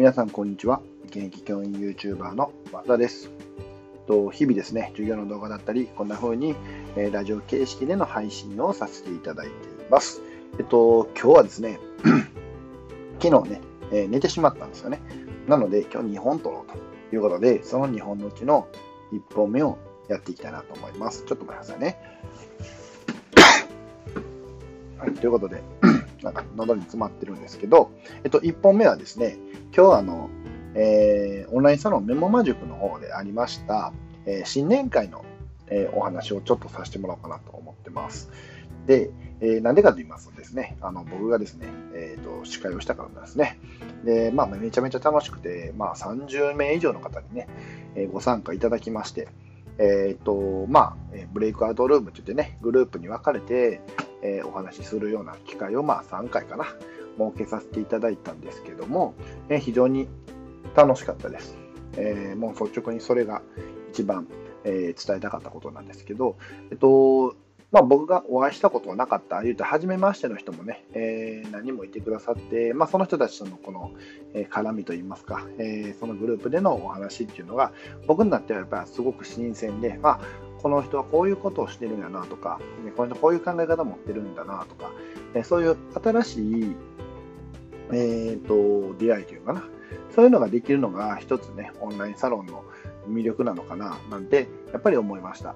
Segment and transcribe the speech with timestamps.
[0.00, 0.80] 皆さん、こんにちは。
[1.08, 3.30] 現役教員 YouTuber の和田です。
[4.06, 6.56] と日々ですね、授業の動画だったり、こんな風に、
[6.96, 9.56] え、ラジオ形式での配信をさせていただいてい
[9.90, 10.22] ます。
[10.58, 11.78] えっと、今日はですね、
[13.20, 13.60] 昨日ね、
[13.92, 15.02] え、寝てしまったんですよね。
[15.46, 16.72] なので、今日2本撮ろう
[17.10, 18.68] ということで、その2本のうちの
[19.12, 19.76] 1本目を
[20.08, 21.26] やっていきたいなと思います。
[21.26, 21.98] ちょっと待ってくださいね。
[24.96, 25.62] はい、ということで、
[26.22, 27.90] なんか喉に詰まってるんですけど、
[28.24, 29.38] えっと、1本目はですね、
[29.74, 30.28] 今日はあの、
[30.74, 33.92] えー、オンラインサロンメモマ塾の方でありました、
[34.26, 35.24] えー、新年会の、
[35.68, 38.30] えー、お話をちょっとさせてもらおうかなと思ってます。
[38.86, 43.58] で、えー、なんでかと言いますとですね、あの僕がですね、えーと、司会をしたからなんですね。
[44.04, 47.48] で、まあ、めちゃめちゃ楽しくて、まあ、30名以上の方にね、
[47.94, 49.28] えー、ご参加いただきまして、
[49.78, 50.96] えっ、ー、と、まあ、
[51.32, 53.80] ブレイクアウトルームといってね、グループに分かれて、
[54.22, 56.64] えー、お話しするような機会を、まあ、3回かな、
[57.18, 59.14] 設けさせていただいたんですけども、
[59.48, 60.08] えー、非常に
[60.74, 61.56] 楽しかったです。
[61.96, 63.42] えー、もう率直にそれが
[63.92, 64.26] 一番、
[64.62, 66.36] え伝えたかったことなんですけど、
[66.70, 67.34] えっと、
[67.72, 73.92] まあ、僕がお会いしたことはなかった、言うと、初めましての人もね、えー、何人もいてくださって、まあ、その人たちとのこの、
[74.34, 77.72] えー、絡みといいますか、えー、そのグループでのお話っていうのが、
[78.08, 80.20] 僕になってはやっぱりすごく新鮮で、まあ、
[80.60, 82.60] この人はこういうことをしてるんやなとか、
[82.96, 84.90] この人こういう考え方持ってるんだなとか、
[85.34, 86.76] えそういう新しい、
[87.92, 89.64] えーと、出会いというかな、
[90.14, 92.64] そういうのができるのが一つね、オンラインサロンの
[93.08, 95.54] 魅力なのかななんて、やっぱり思いました。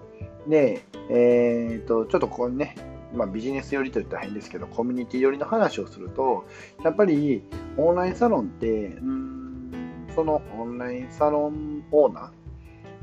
[0.49, 2.77] で、えーと、ちょっとここにね、
[3.15, 6.45] まあ、ビジネス寄りといったら変ですけど、コミュニティ寄りの話をすると、
[6.83, 7.43] やっぱり
[7.77, 9.35] オンラインサロンって、うん
[10.15, 12.31] そのオンラインサロンオーナ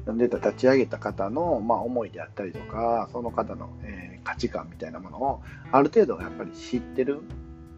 [0.06, 7.20] ー、出た立ち上げた方の、まあ、思いであったりとかその方の、えー、価値観みたいなものをある程度やっぱり知ってる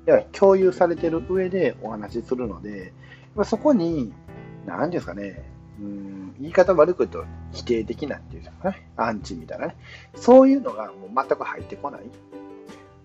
[0.06, 2.94] や共有されてる上でお話しするので
[3.44, 4.14] そこに
[4.66, 5.44] 何ですかね
[5.80, 9.76] うん言い方悪く言うと否定的なっていうかねアンチみたいなね
[10.16, 12.02] そういうのがもう全く入ってこない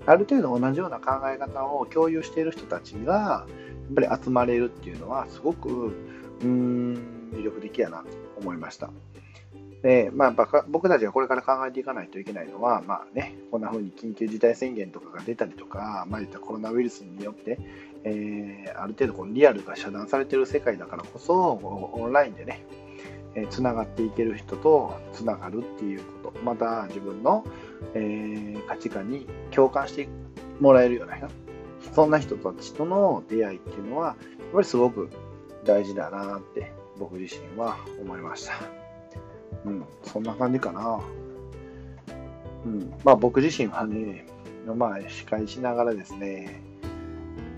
[0.07, 3.47] ある程度同じような考え方を共有している人たちがや
[3.93, 8.05] っぱり集まれるっていうのはすごくうーん魅力的やなと
[8.39, 8.91] 思いました。
[9.83, 17.61] でまあ、僕たちがこれから考えていかないといけないのは、まあね、こんな風に緊急事態宣言とかが出たりとか、まあ、ったコロナウイルスによって、
[18.03, 21.53] えー、ある程度このリアルが遮断されている世界だからこそ、
[21.93, 22.65] オンラインでね、
[23.37, 27.45] えー、つながっていける人とつながるっていうこと、また自分の、
[27.95, 30.09] えー、価値観に共感して
[30.59, 31.17] もらえるような、
[31.95, 34.17] そんな人たちとの出会いっていうのは、やっ
[34.55, 35.09] ぱりすごく
[35.65, 38.88] 大事だなって僕自身は思いました。
[39.65, 41.01] うん、そんな感じかな。
[42.65, 44.27] うん、まあ僕自身はね、
[44.67, 46.61] まあ司会しながらですね、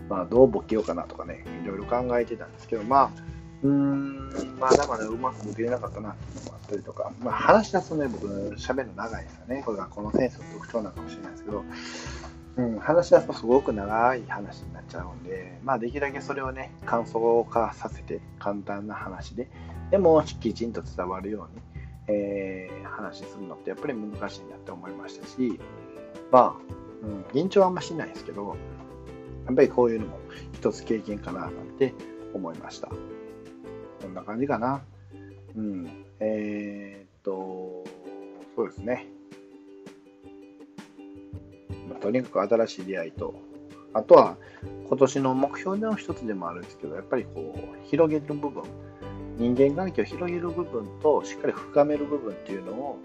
[0.08, 3.10] まあどうボケようかなとかね、いろいろ考えてたんですけど、まあ、
[3.62, 9.62] うーん、まあだからうまくボケれなかったなっていうのがあったりとか、まあ話し出すとね、僕喋るの長いですよね。
[9.64, 11.64] これがこのセンスの特徴なのかもしれないですけど、
[12.56, 19.48] うん、話し出すとすごく長い話になっちゃうんで、まあ、できるだけそれをね、感想化させて、簡単な話で、
[19.90, 21.62] でもきちんと伝わるように、
[22.10, 25.60] えー、話するのってやっぱり難しいなって思いましたし、
[26.30, 28.56] まあ、うん、緊張はあんましないですけど、
[29.46, 30.18] やっぱりこういうのも
[30.52, 31.94] 一つ経験かななんて
[32.34, 32.88] 思いました。
[32.88, 34.82] こんな感じかな。
[35.56, 36.04] うん。
[36.20, 37.84] えー、っと、
[38.56, 39.06] そうですね。
[41.88, 43.34] まとにかく新しい出会いと、
[43.92, 44.36] あとは
[44.88, 48.62] 今年の目標の一つでもあるんですけど、やっぱりこう、広げる部分、
[49.40, 52.98] 人間関係を広げる部分と、しっかり深める部分っていうのを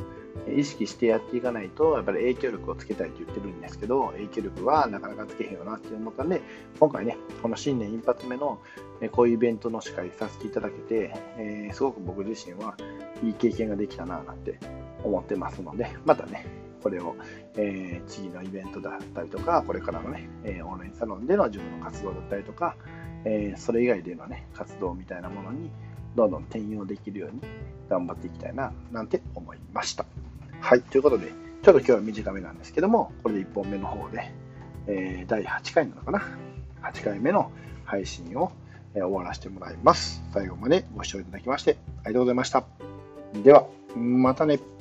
[0.53, 6.41] 意識してやっていかないと、やっぱり影響力をつけたいと言ってるんですけど、影響力はなかなかつけへんよなって思ったんで、
[6.77, 8.59] 今回ね、この新年一発目の
[9.13, 12.75] こういうイベントの司会させていただけて、えー、すごく僕自身は
[13.23, 14.59] いい経験ができたななんて
[15.05, 16.45] 思ってますので、またね、
[16.83, 17.15] これを、
[17.55, 22.75] えー、次のイベントだったりとか、これからのね、えー、オンラインサロンでの自分の活動だったりとか、
[23.23, 25.71] え、それ以外でのね、活動みたいなものに
[26.15, 27.41] どんどん転用できるように
[27.89, 30.05] 頑張っていきたいな、なんて思いました。
[30.61, 31.31] はい、ということで、
[31.61, 34.31] ちょっと今日は短めなんですけども、これで1本目の方で、
[34.87, 36.21] えー、第8回なのかな
[36.83, 37.51] ?8 回目の
[37.83, 38.51] 配信を、
[38.95, 40.23] え終わらせてもらいます。
[40.33, 42.63] 最後までご視聴いただきましてありがとうございました。
[43.43, 44.74] では、またね。